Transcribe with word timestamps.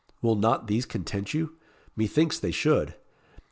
Will 0.23 0.35
not 0.35 0.65
these 0.65 0.87
content 0.87 1.31
you? 1.31 1.57
Methinks 1.95 2.39
they 2.39 2.49
should. 2.49 2.95